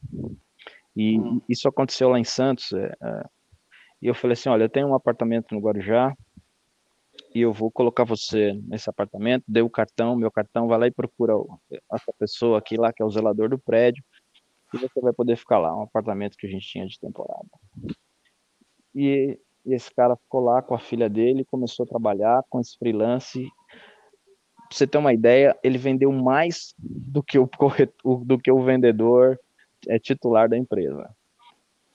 E 0.95 1.19
hum. 1.19 1.41
isso 1.49 1.69
aconteceu 1.69 2.09
lá 2.09 2.19
em 2.19 2.25
Santos. 2.25 2.73
É, 2.73 2.93
é, 3.03 3.25
e 4.01 4.07
eu 4.07 4.15
falei 4.15 4.35
assim, 4.35 4.49
olha, 4.49 4.65
eu 4.65 4.69
tenho 4.69 4.89
um 4.89 4.95
apartamento 4.95 5.55
no 5.55 5.61
Guarujá 5.61 6.15
e 7.35 7.41
eu 7.41 7.53
vou 7.53 7.71
colocar 7.71 8.05
você 8.05 8.53
nesse 8.65 8.89
apartamento, 8.91 9.45
dei 9.49 9.63
o 9.63 9.71
cartão, 9.71 10.15
meu 10.17 10.31
cartão, 10.31 10.69
vai 10.69 10.79
lá 10.79 10.87
e 10.87 10.91
procura 10.91 11.35
essa 11.93 12.13
pessoa 12.19 12.59
aqui 12.59 12.77
lá, 12.77 12.93
que 12.93 13.03
é 13.03 13.07
o 13.07 13.11
zelador 13.11 13.49
do 13.49 13.59
prédio, 13.59 14.05
e 14.75 14.79
você 14.79 15.01
vai 15.01 15.13
poder 15.13 15.37
ficar 15.37 15.59
lá, 15.59 15.75
um 15.77 15.83
apartamento 15.83 16.37
que 16.37 16.47
a 16.47 16.51
gente 16.51 16.67
tinha 16.67 16.87
de 16.87 16.99
temporada. 16.99 17.49
E, 18.95 19.39
e 19.65 19.75
esse 19.75 19.95
cara 19.95 20.17
ficou 20.17 20.41
lá 20.41 20.63
com 20.63 20.75
a 20.75 20.79
filha 20.79 21.09
dele, 21.09 21.45
começou 21.45 21.85
a 21.85 21.89
trabalhar 21.89 22.43
com 22.49 22.61
esse 22.61 22.77
freelance. 22.79 23.47
Pra 24.69 24.79
você 24.79 24.87
ter 24.87 24.99
uma 24.99 25.13
ideia, 25.13 25.59
ele 25.63 25.79
vendeu 25.79 26.13
mais 26.13 26.75
do 26.79 27.23
que 27.23 27.39
o, 27.39 27.47
corretor, 27.47 28.25
do 28.25 28.39
que 28.39 28.51
o 28.51 28.63
vendedor 28.63 29.39
é 29.89 29.99
titular 29.99 30.49
da 30.49 30.57
empresa. 30.57 31.15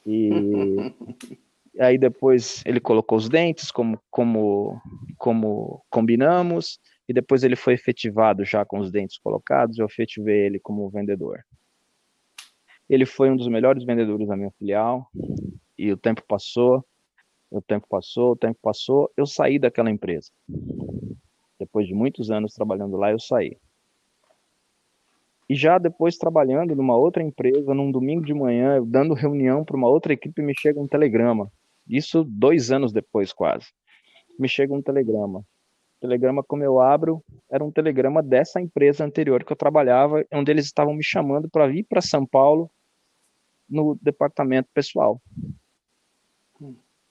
E 0.05 0.29
aí 1.79 1.97
depois 1.97 2.63
ele 2.65 2.79
colocou 2.79 3.17
os 3.17 3.29
dentes, 3.29 3.71
como, 3.71 3.99
como, 4.09 4.81
como 5.17 5.83
combinamos, 5.89 6.79
e 7.07 7.13
depois 7.13 7.43
ele 7.43 7.55
foi 7.55 7.73
efetivado 7.73 8.43
já 8.43 8.65
com 8.65 8.79
os 8.79 8.91
dentes 8.91 9.17
colocados, 9.17 9.77
eu 9.77 9.85
efetivei 9.85 10.45
ele 10.45 10.59
como 10.59 10.89
vendedor. 10.89 11.39
Ele 12.89 13.05
foi 13.05 13.29
um 13.29 13.35
dos 13.35 13.47
melhores 13.47 13.83
vendedores 13.83 14.27
da 14.27 14.35
minha 14.35 14.51
filial, 14.51 15.09
e 15.77 15.91
o 15.91 15.97
tempo 15.97 16.23
passou, 16.27 16.85
o 17.49 17.61
tempo 17.61 17.85
passou, 17.89 18.31
o 18.31 18.35
tempo 18.35 18.59
passou, 18.61 19.11
eu 19.15 19.25
saí 19.25 19.59
daquela 19.59 19.91
empresa. 19.91 20.31
Depois 21.59 21.87
de 21.87 21.93
muitos 21.93 22.29
anos 22.29 22.53
trabalhando 22.53 22.97
lá, 22.97 23.11
eu 23.11 23.19
saí. 23.19 23.57
E 25.49 25.55
já 25.55 25.77
depois 25.77 26.17
trabalhando 26.17 26.75
numa 26.75 26.97
outra 26.97 27.23
empresa, 27.23 27.73
num 27.73 27.89
domingo 27.89 28.25
de 28.25 28.33
manhã, 28.33 28.83
dando 28.85 29.13
reunião 29.13 29.63
para 29.63 29.77
uma 29.77 29.87
outra 29.87 30.13
equipe, 30.13 30.41
me 30.41 30.53
chega 30.57 30.79
um 30.79 30.87
telegrama. 30.87 31.49
Isso 31.87 32.23
dois 32.23 32.71
anos 32.71 32.91
depois, 32.91 33.31
quase. 33.31 33.67
Me 34.37 34.47
chega 34.47 34.73
um 34.73 34.81
telegrama. 34.81 35.39
O 35.39 35.99
telegrama, 36.01 36.43
como 36.43 36.63
eu 36.63 36.79
abro, 36.79 37.23
era 37.49 37.63
um 37.63 37.71
telegrama 37.71 38.21
dessa 38.21 38.61
empresa 38.61 39.03
anterior 39.03 39.43
que 39.43 39.51
eu 39.51 39.57
trabalhava, 39.57 40.23
onde 40.31 40.51
eles 40.51 40.65
estavam 40.65 40.93
me 40.93 41.03
chamando 41.03 41.49
para 41.49 41.67
vir 41.67 41.83
para 41.83 42.01
São 42.01 42.25
Paulo 42.25 42.69
no 43.67 43.97
departamento 44.01 44.69
pessoal. 44.73 45.21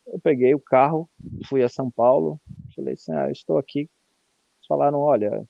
Eu 0.07 0.21
peguei 0.23 0.55
o 0.55 0.61
carro, 0.61 1.09
fui 1.47 1.63
a 1.63 1.69
São 1.69 1.91
Paulo, 1.91 2.41
falei 2.75 2.95
assim, 2.95 3.13
ah, 3.13 3.31
estou 3.31 3.59
aqui. 3.59 3.81
Eles 3.81 4.67
falaram, 4.69 5.01
olha, 5.01 5.45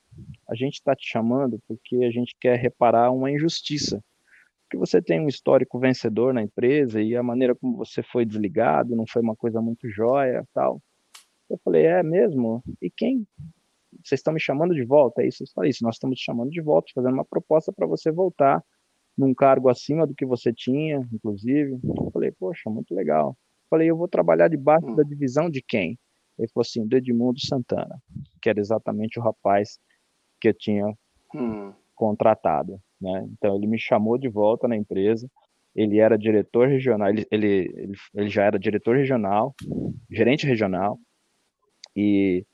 a 0.49 0.55
gente 0.55 0.75
está 0.75 0.95
te 0.95 1.07
chamando 1.07 1.61
porque 1.67 1.97
a 1.97 2.11
gente 2.11 2.35
quer 2.39 2.57
reparar 2.57 3.11
uma 3.11 3.31
injustiça. 3.31 4.03
Porque 4.67 4.77
você 4.77 5.01
tem 5.01 5.21
um 5.21 5.29
histórico 5.29 5.79
vencedor 5.79 6.33
na 6.33 6.41
empresa 6.41 7.01
e 7.01 7.15
a 7.15 7.23
maneira 7.23 7.55
como 7.55 7.77
você 7.77 8.03
foi 8.03 8.25
desligado 8.25 8.97
não 8.97 9.05
foi 9.07 9.21
uma 9.21 9.35
coisa 9.35 9.61
muito 9.61 9.89
jóia 9.89 10.45
tal. 10.53 10.81
Eu 11.49 11.57
falei, 11.63 11.85
é 11.85 12.03
mesmo? 12.03 12.61
E 12.81 12.89
quem? 12.89 13.25
Vocês 14.03 14.19
estão 14.19 14.33
me 14.33 14.41
chamando 14.41 14.75
de 14.75 14.83
volta? 14.83 15.21
É 15.21 15.27
isso? 15.27 15.43
Eu 15.43 15.47
falei, 15.55 15.69
isso, 15.69 15.85
nós 15.85 15.95
estamos 15.95 16.19
te 16.19 16.25
chamando 16.25 16.51
de 16.51 16.61
volta, 16.61 16.91
fazendo 16.93 17.13
uma 17.13 17.23
proposta 17.23 17.71
para 17.71 17.87
você 17.87 18.11
voltar 18.11 18.61
num 19.17 19.33
cargo 19.33 19.69
acima 19.69 20.05
do 20.05 20.13
que 20.13 20.25
você 20.25 20.51
tinha, 20.53 21.07
inclusive. 21.13 21.79
Eu 21.81 22.11
falei, 22.11 22.31
poxa, 22.31 22.69
muito 22.69 22.93
legal. 22.93 23.29
Eu 23.29 23.69
falei, 23.69 23.89
eu 23.89 23.95
vou 23.95 24.09
trabalhar 24.09 24.49
debaixo 24.49 24.85
hum. 24.85 24.95
da 24.95 25.03
divisão 25.03 25.49
de 25.49 25.61
quem? 25.61 25.97
Ele 26.37 26.49
falou 26.49 26.65
assim, 26.67 26.85
do 26.85 26.97
Edmundo 26.97 27.39
Santana, 27.39 27.97
que 28.41 28.49
era 28.49 28.59
exatamente 28.59 29.17
o 29.17 29.23
rapaz 29.23 29.79
que 30.41 30.49
eu 30.49 30.53
tinha 30.53 30.85
hum. 31.33 31.73
contratado. 31.95 32.81
Né? 32.99 33.27
Então 33.31 33.55
ele 33.55 33.67
me 33.67 33.79
chamou 33.79 34.17
de 34.17 34.29
volta 34.29 34.67
na 34.67 34.75
empresa. 34.75 35.29
Ele 35.75 35.99
era 35.99 36.17
diretor 36.17 36.67
regional, 36.67 37.09
ele, 37.09 37.27
ele, 37.29 37.47
ele, 37.75 37.93
ele 38.15 38.29
já 38.29 38.43
era 38.43 38.57
diretor 38.57 38.95
regional, 38.95 39.53
gerente 40.09 40.45
regional, 40.47 40.99
e, 41.95 42.45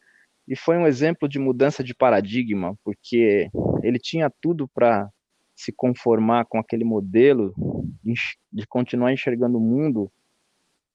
e 0.47 0.55
foi 0.55 0.77
um 0.77 0.87
exemplo 0.87 1.27
de 1.27 1.39
mudança 1.39 1.83
de 1.83 1.93
paradigma, 1.93 2.77
porque 2.83 3.49
ele 3.81 3.99
tinha 3.99 4.29
tudo 4.41 4.67
para 4.67 5.09
se 5.55 5.71
conformar 5.71 6.45
com 6.45 6.57
aquele 6.57 6.83
modelo 6.83 7.53
de 8.51 8.65
continuar 8.67 9.13
enxergando 9.13 9.57
o 9.57 9.61
mundo 9.61 10.11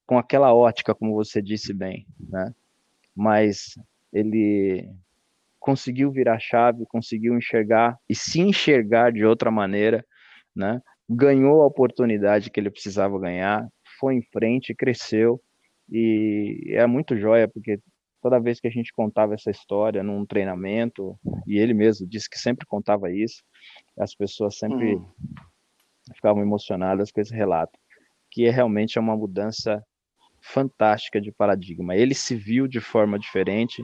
com 0.05 0.17
aquela 0.17 0.53
ótica, 0.53 0.95
como 0.95 1.13
você 1.13 1.41
disse 1.41 1.73
bem, 1.73 2.07
né? 2.19 2.53
Mas 3.15 3.75
ele 4.11 4.89
conseguiu 5.59 6.11
virar 6.11 6.39
chave, 6.39 6.85
conseguiu 6.87 7.37
enxergar 7.37 7.97
e 8.09 8.15
se 8.15 8.39
enxergar 8.39 9.11
de 9.11 9.25
outra 9.25 9.51
maneira, 9.51 10.05
né? 10.55 10.81
Ganhou 11.09 11.61
a 11.61 11.67
oportunidade 11.67 12.49
que 12.49 12.59
ele 12.59 12.69
precisava 12.69 13.19
ganhar, 13.19 13.67
foi 13.99 14.15
em 14.15 14.21
frente, 14.21 14.75
cresceu 14.75 15.41
e 15.91 16.71
é 16.71 16.85
muito 16.85 17.17
joia 17.17 17.47
porque 17.47 17.79
toda 18.21 18.39
vez 18.39 18.59
que 18.59 18.67
a 18.67 18.71
gente 18.71 18.93
contava 18.93 19.33
essa 19.33 19.49
história 19.49 20.03
num 20.03 20.25
treinamento 20.25 21.17
e 21.47 21.57
ele 21.57 21.73
mesmo 21.73 22.07
disse 22.07 22.29
que 22.29 22.37
sempre 22.37 22.65
contava 22.65 23.11
isso, 23.11 23.43
as 23.97 24.13
pessoas 24.15 24.57
sempre 24.57 24.95
uhum. 24.95 25.11
ficavam 26.15 26.41
emocionadas 26.41 27.11
com 27.11 27.21
esse 27.21 27.33
relato, 27.33 27.77
que 28.29 28.45
é 28.45 28.51
realmente 28.51 28.97
é 28.97 29.01
uma 29.01 29.15
mudança 29.15 29.83
fantástica 30.41 31.19
de 31.19 31.31
paradigma. 31.31 31.95
Ele 31.95 32.13
se 32.13 32.35
viu 32.35 32.67
de 32.67 32.79
forma 32.79 33.17
diferente, 33.19 33.83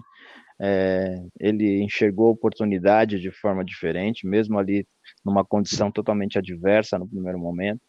é, 0.59 1.21
ele 1.39 1.83
enxergou 1.83 2.27
a 2.27 2.31
oportunidade 2.31 3.19
de 3.19 3.31
forma 3.31 3.63
diferente, 3.63 4.27
mesmo 4.27 4.57
ali 4.57 4.87
numa 5.23 5.43
condição 5.43 5.91
totalmente 5.91 6.37
adversa 6.37 6.97
no 6.97 7.07
primeiro 7.07 7.39
momento, 7.39 7.81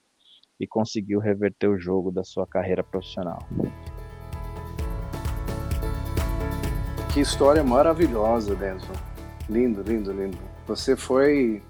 e 0.58 0.66
conseguiu 0.66 1.20
reverter 1.20 1.68
o 1.68 1.78
jogo 1.78 2.10
da 2.10 2.24
sua 2.24 2.46
carreira 2.46 2.82
profissional. 2.82 3.38
Que 7.12 7.20
história 7.20 7.62
maravilhosa, 7.62 8.54
Denson. 8.54 8.92
Lindo, 9.48 9.82
lindo, 9.82 10.12
lindo. 10.12 10.38
Você 10.66 10.96
foi 10.96 11.62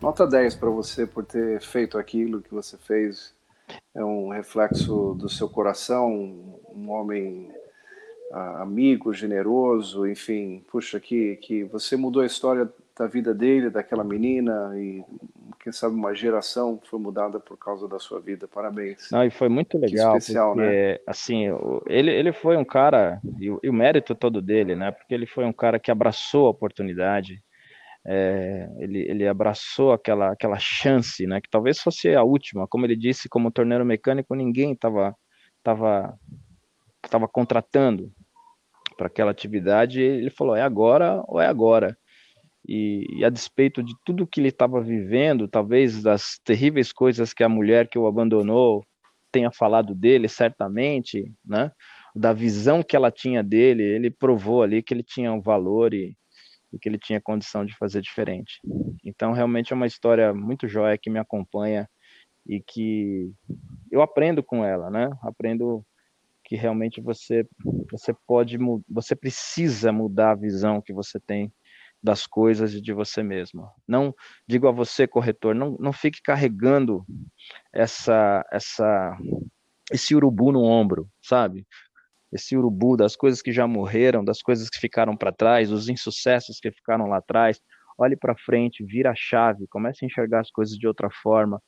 nota 0.00 0.26
10 0.26 0.56
para 0.56 0.70
você 0.70 1.06
por 1.06 1.24
ter 1.24 1.60
feito 1.60 1.96
aquilo 1.96 2.42
que 2.42 2.52
você 2.52 2.76
fez. 2.76 3.34
É 3.94 4.04
um 4.04 4.30
reflexo 4.30 5.14
do 5.14 5.28
seu 5.28 5.48
coração, 5.48 6.10
um 6.74 6.90
homem 6.90 7.50
amigo, 8.32 9.12
generoso, 9.12 10.06
enfim, 10.06 10.64
puxa, 10.70 11.00
que, 11.00 11.36
que 11.36 11.64
você 11.64 11.96
mudou 11.96 12.22
a 12.22 12.26
história 12.26 12.68
da 12.96 13.06
vida 13.06 13.34
dele, 13.34 13.70
daquela 13.70 14.04
menina, 14.04 14.72
e 14.76 15.02
quem 15.62 15.72
sabe 15.72 15.94
uma 15.94 16.14
geração 16.14 16.80
foi 16.84 16.98
mudada 16.98 17.40
por 17.40 17.56
causa 17.56 17.88
da 17.88 17.98
sua 17.98 18.20
vida. 18.20 18.46
Parabéns. 18.46 19.08
Não, 19.10 19.24
e 19.24 19.30
foi 19.30 19.48
muito 19.48 19.78
legal, 19.78 20.16
especial, 20.16 20.54
porque, 20.54 20.68
né? 20.68 20.98
assim, 21.06 21.46
ele, 21.86 22.10
ele 22.10 22.32
foi 22.32 22.56
um 22.56 22.64
cara, 22.64 23.20
e 23.38 23.50
o, 23.50 23.58
e 23.62 23.70
o 23.70 23.72
mérito 23.72 24.14
todo 24.14 24.42
dele, 24.42 24.76
né, 24.76 24.90
porque 24.92 25.14
ele 25.14 25.26
foi 25.26 25.44
um 25.44 25.52
cara 25.52 25.78
que 25.78 25.90
abraçou 25.90 26.46
a 26.46 26.50
oportunidade, 26.50 27.42
é, 28.06 28.68
ele, 28.78 29.00
ele 29.00 29.26
abraçou 29.26 29.92
aquela, 29.92 30.32
aquela 30.32 30.58
chance, 30.58 31.26
né, 31.26 31.40
que 31.40 31.50
talvez 31.50 31.80
fosse 31.80 32.14
a 32.14 32.22
última, 32.22 32.68
como 32.68 32.86
ele 32.86 32.96
disse, 32.96 33.28
como 33.28 33.50
torneiro 33.50 33.84
mecânico, 33.84 34.34
ninguém 34.34 34.72
estava 34.72 35.14
tava, 35.62 36.18
tava 37.08 37.28
contratando 37.28 38.12
para 39.00 39.06
aquela 39.06 39.30
atividade, 39.30 39.98
ele 39.98 40.28
falou: 40.28 40.54
é 40.54 40.60
agora 40.60 41.24
ou 41.26 41.40
é 41.40 41.46
agora. 41.46 41.96
E, 42.68 43.06
e 43.18 43.24
a 43.24 43.30
despeito 43.30 43.82
de 43.82 43.94
tudo 44.04 44.26
que 44.26 44.38
ele 44.38 44.48
estava 44.48 44.78
vivendo, 44.82 45.48
talvez 45.48 46.02
das 46.02 46.38
terríveis 46.44 46.92
coisas 46.92 47.32
que 47.32 47.42
a 47.42 47.48
mulher 47.48 47.88
que 47.88 47.98
o 47.98 48.06
abandonou 48.06 48.84
tenha 49.32 49.50
falado 49.50 49.94
dele, 49.94 50.28
certamente, 50.28 51.32
né? 51.42 51.72
Da 52.14 52.34
visão 52.34 52.82
que 52.82 52.94
ela 52.94 53.10
tinha 53.10 53.42
dele, 53.42 53.82
ele 53.82 54.10
provou 54.10 54.62
ali 54.62 54.82
que 54.82 54.92
ele 54.92 55.02
tinha 55.02 55.32
um 55.32 55.40
valor 55.40 55.94
e, 55.94 56.14
e 56.70 56.78
que 56.78 56.86
ele 56.86 56.98
tinha 56.98 57.22
condição 57.22 57.64
de 57.64 57.74
fazer 57.78 58.02
diferente. 58.02 58.60
Então, 59.02 59.32
realmente 59.32 59.72
é 59.72 59.76
uma 59.76 59.86
história 59.86 60.34
muito 60.34 60.68
jóia 60.68 60.98
que 60.98 61.08
me 61.08 61.18
acompanha 61.18 61.88
e 62.46 62.60
que 62.60 63.32
eu 63.90 64.02
aprendo 64.02 64.42
com 64.42 64.62
ela, 64.62 64.90
né? 64.90 65.08
Aprendo 65.22 65.82
que 66.50 66.56
realmente 66.56 67.00
você 67.00 67.46
você 67.92 68.12
pode 68.26 68.58
você 68.88 69.14
precisa 69.14 69.92
mudar 69.92 70.32
a 70.32 70.34
visão 70.34 70.82
que 70.82 70.92
você 70.92 71.20
tem 71.20 71.52
das 72.02 72.26
coisas 72.26 72.74
e 72.74 72.80
de 72.80 72.92
você 72.92 73.22
mesmo. 73.22 73.70
Não 73.86 74.12
digo 74.48 74.66
a 74.66 74.72
você, 74.72 75.06
corretor, 75.06 75.54
não, 75.54 75.76
não 75.78 75.92
fique 75.92 76.20
carregando 76.20 77.06
essa, 77.72 78.44
essa, 78.50 79.16
esse 79.92 80.12
urubu 80.12 80.50
no 80.50 80.64
ombro, 80.64 81.08
sabe? 81.22 81.64
Esse 82.32 82.56
urubu 82.56 82.96
das 82.96 83.14
coisas 83.14 83.40
que 83.40 83.52
já 83.52 83.68
morreram, 83.68 84.24
das 84.24 84.42
coisas 84.42 84.68
que 84.68 84.80
ficaram 84.80 85.16
para 85.16 85.30
trás, 85.30 85.68
dos 85.68 85.88
insucessos 85.88 86.58
que 86.58 86.72
ficaram 86.72 87.06
lá 87.06 87.18
atrás. 87.18 87.60
Olhe 87.96 88.16
para 88.16 88.34
frente, 88.34 88.82
vira 88.82 89.12
a 89.12 89.14
chave, 89.14 89.68
comece 89.68 90.04
a 90.04 90.06
enxergar 90.06 90.40
as 90.40 90.50
coisas 90.50 90.76
de 90.76 90.88
outra 90.88 91.10
forma, 91.10 91.62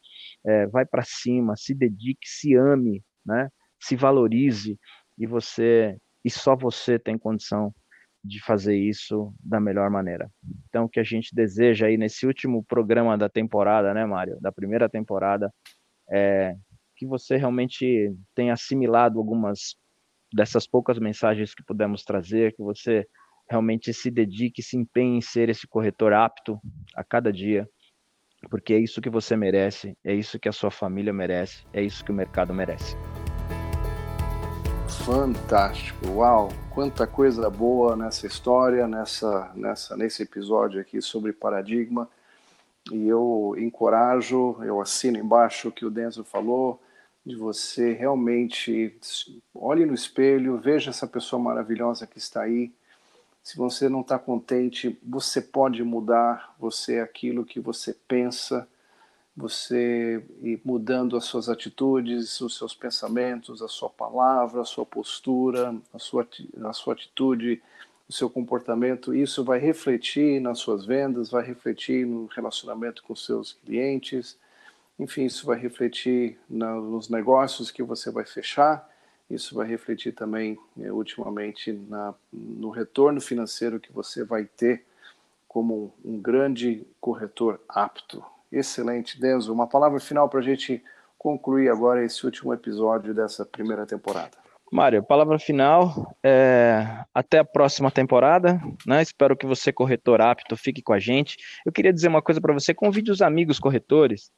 é, 0.44 0.66
vai 0.66 0.84
para 0.84 1.04
cima, 1.04 1.54
se 1.56 1.72
dedique, 1.72 2.26
se 2.26 2.56
ame, 2.56 3.04
né? 3.24 3.48
Se 3.82 3.96
valorize 3.96 4.78
e 5.18 5.26
você 5.26 5.96
e 6.24 6.30
só 6.30 6.54
você 6.54 6.98
tem 6.98 7.18
condição 7.18 7.74
de 8.24 8.40
fazer 8.44 8.76
isso 8.76 9.34
da 9.40 9.58
melhor 9.58 9.90
maneira. 9.90 10.30
Então, 10.68 10.84
o 10.84 10.88
que 10.88 11.00
a 11.00 11.04
gente 11.04 11.34
deseja 11.34 11.86
aí 11.86 11.96
nesse 11.96 12.24
último 12.24 12.62
programa 12.62 13.18
da 13.18 13.28
temporada, 13.28 13.92
né, 13.92 14.06
Mário? 14.06 14.38
Da 14.40 14.52
primeira 14.52 14.88
temporada, 14.88 15.52
é 16.08 16.54
que 16.96 17.04
você 17.04 17.36
realmente 17.36 18.14
tenha 18.32 18.52
assimilado 18.52 19.18
algumas 19.18 19.74
dessas 20.32 20.68
poucas 20.68 21.00
mensagens 21.00 21.52
que 21.52 21.64
pudemos 21.64 22.04
trazer, 22.04 22.54
que 22.54 22.62
você 22.62 23.04
realmente 23.50 23.92
se 23.92 24.08
dedique, 24.08 24.62
se 24.62 24.76
empenhe 24.76 25.18
em 25.18 25.20
ser 25.20 25.48
esse 25.48 25.66
corretor 25.66 26.12
apto 26.12 26.60
a 26.94 27.02
cada 27.02 27.32
dia, 27.32 27.68
porque 28.48 28.72
é 28.72 28.78
isso 28.78 29.00
que 29.00 29.10
você 29.10 29.36
merece, 29.36 29.96
é 30.04 30.14
isso 30.14 30.38
que 30.38 30.48
a 30.48 30.52
sua 30.52 30.70
família 30.70 31.12
merece, 31.12 31.64
é 31.72 31.82
isso 31.82 32.04
que 32.04 32.12
o 32.12 32.14
mercado 32.14 32.54
merece. 32.54 32.96
Fantástico, 34.98 36.08
uau, 36.10 36.50
quanta 36.70 37.06
coisa 37.06 37.50
boa 37.50 37.96
nessa 37.96 38.26
história, 38.26 38.86
nessa, 38.86 39.50
nessa, 39.54 39.96
nesse 39.96 40.22
episódio 40.22 40.80
aqui 40.80 41.00
sobre 41.02 41.32
paradigma. 41.32 42.08
E 42.90 43.08
eu 43.08 43.54
encorajo, 43.58 44.56
eu 44.62 44.80
assino 44.80 45.18
embaixo 45.18 45.68
o 45.68 45.72
que 45.72 45.84
o 45.84 45.90
Denzo 45.90 46.22
falou, 46.22 46.80
de 47.24 47.34
você 47.34 47.92
realmente 47.92 48.96
olhe 49.54 49.84
no 49.84 49.94
espelho, 49.94 50.58
veja 50.58 50.90
essa 50.90 51.06
pessoa 51.06 51.40
maravilhosa 51.40 52.06
que 52.06 52.18
está 52.18 52.42
aí. 52.42 52.72
Se 53.42 53.56
você 53.56 53.88
não 53.88 54.02
está 54.02 54.18
contente, 54.18 54.98
você 55.02 55.40
pode 55.40 55.82
mudar, 55.82 56.54
você 56.58 56.96
é 56.96 57.02
aquilo 57.02 57.44
que 57.44 57.58
você 57.58 57.92
pensa, 58.06 58.68
você 59.36 60.22
ir 60.42 60.60
mudando 60.64 61.16
as 61.16 61.24
suas 61.24 61.48
atitudes, 61.48 62.40
os 62.40 62.56
seus 62.56 62.74
pensamentos, 62.74 63.62
a 63.62 63.68
sua 63.68 63.88
palavra, 63.88 64.60
a 64.60 64.64
sua 64.64 64.84
postura, 64.84 65.74
a 65.92 65.98
sua, 65.98 66.28
a 66.64 66.72
sua 66.72 66.92
atitude, 66.92 67.62
o 68.08 68.12
seu 68.12 68.28
comportamento, 68.28 69.14
isso 69.14 69.42
vai 69.42 69.58
refletir 69.58 70.40
nas 70.40 70.58
suas 70.58 70.84
vendas, 70.84 71.30
vai 71.30 71.44
refletir 71.44 72.06
no 72.06 72.26
relacionamento 72.26 73.02
com 73.02 73.16
seus 73.16 73.54
clientes, 73.64 74.38
enfim, 74.98 75.24
isso 75.24 75.46
vai 75.46 75.58
refletir 75.58 76.38
nos 76.48 77.08
negócios 77.08 77.70
que 77.70 77.82
você 77.82 78.10
vai 78.10 78.24
fechar, 78.24 78.88
isso 79.30 79.54
vai 79.54 79.66
refletir 79.66 80.12
também, 80.12 80.58
eh, 80.78 80.92
ultimamente, 80.92 81.72
na, 81.72 82.14
no 82.30 82.68
retorno 82.68 83.20
financeiro 83.20 83.80
que 83.80 83.90
você 83.90 84.22
vai 84.22 84.44
ter 84.44 84.84
como 85.48 85.92
um 86.04 86.20
grande 86.20 86.86
corretor 87.00 87.58
apto. 87.66 88.22
Excelente, 88.52 89.18
Denzo. 89.18 89.52
Uma 89.52 89.66
palavra 89.66 89.98
final 89.98 90.28
para 90.28 90.40
a 90.40 90.42
gente 90.42 90.82
concluir 91.16 91.70
agora 91.70 92.04
esse 92.04 92.24
último 92.26 92.52
episódio 92.52 93.14
dessa 93.14 93.46
primeira 93.46 93.86
temporada. 93.86 94.42
Mário, 94.70 95.02
palavra 95.02 95.38
final. 95.38 96.14
É, 96.24 97.04
até 97.14 97.38
a 97.38 97.44
próxima 97.44 97.90
temporada. 97.90 98.60
Né? 98.86 99.00
Espero 99.00 99.36
que 99.36 99.46
você, 99.46 99.72
corretor 99.72 100.20
apto, 100.20 100.56
fique 100.56 100.82
com 100.82 100.92
a 100.92 100.98
gente. 100.98 101.36
Eu 101.64 101.72
queria 101.72 101.92
dizer 101.92 102.08
uma 102.08 102.20
coisa 102.20 102.40
para 102.40 102.52
você: 102.52 102.74
convide 102.74 103.10
os 103.10 103.22
amigos 103.22 103.58
corretores. 103.58 104.30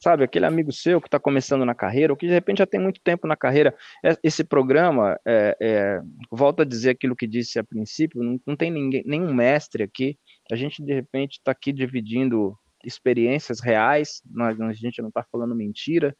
Sabe, 0.00 0.22
aquele 0.22 0.46
amigo 0.46 0.70
seu 0.70 1.00
que 1.00 1.08
está 1.08 1.18
começando 1.18 1.64
na 1.64 1.74
carreira, 1.74 2.12
ou 2.12 2.16
que 2.16 2.26
de 2.26 2.32
repente 2.32 2.58
já 2.58 2.66
tem 2.66 2.78
muito 2.78 3.00
tempo 3.02 3.26
na 3.26 3.36
carreira. 3.36 3.74
É, 4.04 4.16
esse 4.22 4.44
programa, 4.44 5.18
é, 5.26 5.56
é, 5.60 6.00
volto 6.30 6.62
a 6.62 6.64
dizer 6.64 6.90
aquilo 6.90 7.16
que 7.16 7.26
disse 7.26 7.58
a 7.58 7.64
princípio: 7.64 8.22
não, 8.22 8.38
não 8.46 8.56
tem 8.56 8.70
ninguém, 8.70 9.02
nenhum 9.04 9.34
mestre 9.34 9.82
aqui. 9.82 10.16
A 10.52 10.56
gente 10.56 10.82
de 10.82 10.94
repente 10.94 11.32
está 11.32 11.50
aqui 11.50 11.72
dividindo 11.72 12.56
experiências 12.84 13.60
reais, 13.60 14.22
nós, 14.30 14.60
a 14.60 14.72
gente 14.72 15.00
não 15.00 15.08
está 15.08 15.24
falando 15.30 15.54
mentira. 15.54 16.14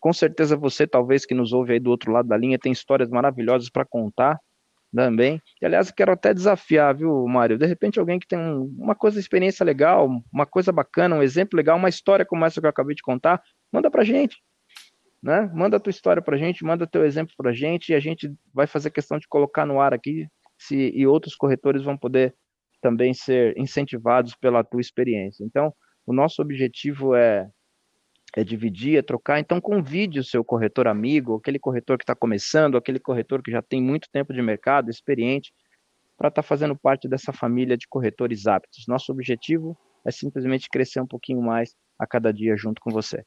Com 0.00 0.12
certeza 0.12 0.56
você, 0.56 0.86
talvez, 0.86 1.26
que 1.26 1.34
nos 1.34 1.52
ouve 1.52 1.72
aí 1.72 1.80
do 1.80 1.90
outro 1.90 2.12
lado 2.12 2.28
da 2.28 2.36
linha, 2.36 2.58
tem 2.58 2.72
histórias 2.72 3.08
maravilhosas 3.08 3.68
para 3.68 3.84
contar 3.84 4.38
também. 4.94 5.40
E, 5.60 5.66
aliás, 5.66 5.90
quero 5.90 6.12
até 6.12 6.32
desafiar, 6.32 6.96
viu, 6.96 7.26
Mário? 7.26 7.58
De 7.58 7.66
repente, 7.66 7.98
alguém 7.98 8.18
que 8.18 8.26
tem 8.26 8.38
um, 8.38 8.74
uma 8.78 8.94
coisa, 8.94 9.18
experiência 9.18 9.64
legal, 9.64 10.08
uma 10.32 10.46
coisa 10.46 10.72
bacana, 10.72 11.16
um 11.16 11.22
exemplo 11.22 11.56
legal, 11.56 11.76
uma 11.76 11.88
história 11.88 12.24
como 12.24 12.44
essa 12.44 12.60
que 12.60 12.66
eu 12.66 12.70
acabei 12.70 12.94
de 12.94 13.02
contar, 13.02 13.42
manda 13.72 13.90
para 13.90 14.04
gente. 14.04 14.36
Né? 15.22 15.50
Manda 15.52 15.76
a 15.76 15.80
tua 15.80 15.90
história 15.90 16.22
para 16.22 16.36
gente, 16.36 16.64
manda 16.64 16.86
teu 16.86 17.04
exemplo 17.04 17.34
para 17.36 17.52
gente 17.52 17.90
e 17.90 17.94
a 17.94 18.00
gente 18.00 18.32
vai 18.54 18.66
fazer 18.66 18.90
questão 18.90 19.18
de 19.18 19.26
colocar 19.26 19.66
no 19.66 19.80
ar 19.80 19.92
aqui 19.92 20.28
se, 20.56 20.92
e 20.94 21.06
outros 21.06 21.34
corretores 21.34 21.82
vão 21.82 21.96
poder 21.96 22.34
também 22.80 23.12
ser 23.12 23.56
incentivados 23.58 24.34
pela 24.36 24.62
tua 24.62 24.80
experiência. 24.80 25.44
Então, 25.44 25.74
o 26.08 26.12
nosso 26.12 26.40
objetivo 26.40 27.14
é, 27.14 27.50
é 28.34 28.42
dividir, 28.42 28.96
é 28.96 29.02
trocar. 29.02 29.38
Então, 29.38 29.60
convide 29.60 30.18
o 30.18 30.24
seu 30.24 30.42
corretor 30.42 30.88
amigo, 30.88 31.36
aquele 31.36 31.58
corretor 31.58 31.98
que 31.98 32.04
está 32.04 32.14
começando, 32.14 32.78
aquele 32.78 32.98
corretor 32.98 33.42
que 33.42 33.50
já 33.50 33.60
tem 33.60 33.82
muito 33.82 34.08
tempo 34.10 34.32
de 34.32 34.40
mercado, 34.40 34.90
experiente, 34.90 35.52
para 36.16 36.28
estar 36.28 36.42
tá 36.42 36.48
fazendo 36.48 36.74
parte 36.74 37.06
dessa 37.06 37.30
família 37.30 37.76
de 37.76 37.86
corretores 37.86 38.46
aptos. 38.46 38.86
Nosso 38.88 39.12
objetivo 39.12 39.76
é 40.02 40.10
simplesmente 40.10 40.70
crescer 40.70 41.00
um 41.00 41.06
pouquinho 41.06 41.42
mais 41.42 41.76
a 41.98 42.06
cada 42.06 42.32
dia 42.32 42.56
junto 42.56 42.80
com 42.80 42.90
você. 42.90 43.22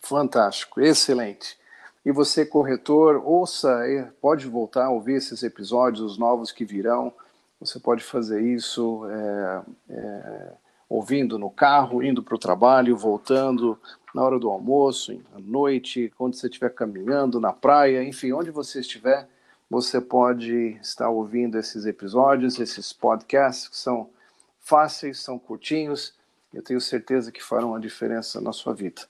Fantástico, 0.00 0.80
excelente. 0.80 1.58
E 2.06 2.10
você, 2.10 2.46
corretor, 2.46 3.22
ouça, 3.22 3.82
pode 4.18 4.46
voltar 4.46 4.86
a 4.86 4.90
ouvir 4.90 5.16
esses 5.16 5.42
episódios, 5.42 6.00
os 6.00 6.16
novos 6.16 6.50
que 6.50 6.64
virão. 6.64 7.12
Você 7.60 7.78
pode 7.78 8.02
fazer 8.02 8.40
isso. 8.40 9.06
É, 9.10 9.62
é 9.90 10.52
ouvindo 10.90 11.38
no 11.38 11.48
carro, 11.48 12.02
indo 12.02 12.20
para 12.20 12.34
o 12.34 12.38
trabalho, 12.38 12.96
voltando, 12.96 13.78
na 14.12 14.24
hora 14.24 14.40
do 14.40 14.50
almoço, 14.50 15.22
à 15.32 15.38
noite, 15.38 16.12
quando 16.18 16.34
você 16.34 16.48
estiver 16.48 16.74
caminhando, 16.74 17.38
na 17.38 17.52
praia, 17.52 18.02
enfim, 18.02 18.32
onde 18.32 18.50
você 18.50 18.80
estiver, 18.80 19.28
você 19.70 20.00
pode 20.00 20.76
estar 20.82 21.08
ouvindo 21.08 21.56
esses 21.56 21.86
episódios, 21.86 22.58
esses 22.58 22.92
podcasts 22.92 23.68
que 23.68 23.76
são 23.76 24.10
fáceis, 24.58 25.20
são 25.20 25.38
curtinhos, 25.38 26.12
eu 26.52 26.60
tenho 26.60 26.80
certeza 26.80 27.30
que 27.30 27.40
farão 27.40 27.72
a 27.72 27.78
diferença 27.78 28.40
na 28.40 28.52
sua 28.52 28.74
vida. 28.74 29.02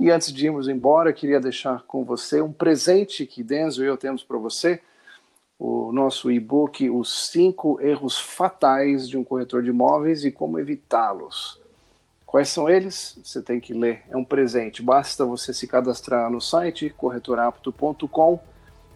E 0.00 0.10
antes 0.10 0.32
de 0.32 0.46
irmos 0.46 0.66
embora, 0.66 1.12
queria 1.12 1.38
deixar 1.38 1.84
com 1.84 2.04
você 2.04 2.40
um 2.40 2.52
presente 2.52 3.24
que 3.24 3.44
Denzo 3.44 3.84
e 3.84 3.86
eu 3.86 3.96
temos 3.96 4.24
para 4.24 4.36
você 4.36 4.80
o 5.60 5.92
nosso 5.92 6.32
e-book 6.32 6.88
Os 6.88 7.28
cinco 7.28 7.78
erros 7.82 8.18
fatais 8.18 9.06
de 9.06 9.18
um 9.18 9.22
corretor 9.22 9.62
de 9.62 9.68
imóveis 9.68 10.24
e 10.24 10.32
como 10.32 10.58
evitá-los. 10.58 11.60
Quais 12.24 12.48
são 12.48 12.68
eles? 12.68 13.18
Você 13.22 13.42
tem 13.42 13.60
que 13.60 13.74
ler. 13.74 14.02
É 14.08 14.16
um 14.16 14.24
presente. 14.24 14.82
Basta 14.82 15.24
você 15.24 15.52
se 15.52 15.66
cadastrar 15.66 16.30
no 16.30 16.40
site 16.40 16.94
corretorapto.com 16.96 18.40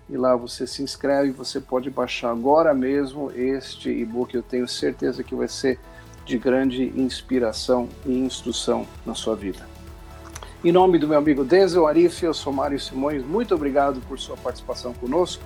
e 0.09 0.17
lá 0.17 0.35
você 0.37 0.67
se 0.67 0.83
inscreve. 0.83 1.33
Você 1.33 1.61
pode 1.61 1.91
baixar 1.91 2.31
agora 2.31 2.73
mesmo 2.73 3.31
este 3.33 3.91
e-book. 3.91 4.35
Eu 4.35 4.43
tenho 4.43 4.67
certeza 4.67 5.23
que 5.23 5.35
vai 5.35 5.49
ser 5.49 5.79
de 6.25 6.39
grande 6.39 6.85
inspiração 6.99 7.89
e 8.07 8.13
instrução 8.13 8.87
na 9.05 9.15
sua 9.15 9.37
vida. 9.37 9.67
Em 10.65 10.73
nome 10.73 10.97
do 10.97 11.09
meu 11.09 11.19
amigo 11.19 11.45
Denzel 11.45 11.87
Arif, 11.87 12.25
eu 12.25 12.33
sou 12.33 12.53
Mário 12.53 12.81
Simões. 12.81 13.23
Muito 13.23 13.55
obrigado 13.55 14.01
por 14.09 14.19
sua 14.19 14.37
participação 14.37 14.95
conosco 14.95 15.43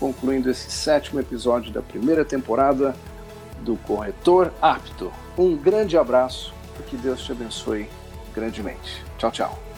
concluindo 0.00 0.50
esse 0.50 0.70
sétimo 0.70 1.20
episódio 1.20 1.70
da 1.70 1.82
primeira 1.82 2.24
temporada 2.24 2.96
do 3.60 3.76
Corretor 3.76 4.50
Apto. 4.60 5.12
Um 5.36 5.54
grande 5.54 5.98
abraço 5.98 6.54
e 6.80 6.82
que 6.82 6.96
Deus 6.96 7.22
te 7.22 7.32
abençoe 7.32 7.88
grandemente. 8.34 9.04
Tchau, 9.18 9.30
tchau. 9.30 9.69